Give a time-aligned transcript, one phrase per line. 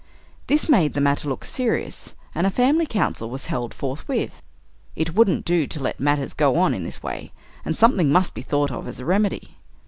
[0.47, 4.41] This made the matter look serious, and a family council was held forthwith.
[4.95, 8.41] It wouldn't do to let matters go on in this way, and something must be
[8.41, 9.57] thought of as a remedy.